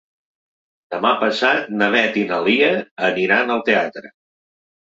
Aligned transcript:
Demà 0.95 1.11
passat 1.23 1.69
na 1.81 1.89
Beth 1.97 2.19
i 2.21 2.23
na 2.31 2.39
Lia 2.49 2.73
aniran 3.11 3.55
al 3.59 3.63
teatre. 3.71 4.17